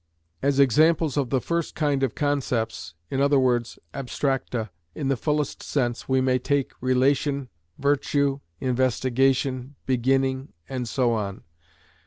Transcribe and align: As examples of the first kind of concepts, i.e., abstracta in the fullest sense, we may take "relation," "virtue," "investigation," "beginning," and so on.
As 0.41 0.59
examples 0.59 1.15
of 1.15 1.29
the 1.29 1.39
first 1.39 1.75
kind 1.75 2.01
of 2.01 2.15
concepts, 2.15 2.95
i.e., 3.11 3.17
abstracta 3.19 4.71
in 4.95 5.09
the 5.09 5.15
fullest 5.15 5.61
sense, 5.61 6.09
we 6.09 6.19
may 6.21 6.39
take 6.39 6.71
"relation," 6.81 7.49
"virtue," 7.77 8.39
"investigation," 8.59 9.75
"beginning," 9.85 10.53
and 10.67 10.89
so 10.89 11.11
on. 11.13 11.43